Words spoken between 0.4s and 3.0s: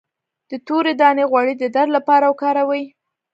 د تورې دانې غوړي د درد لپاره وکاروئ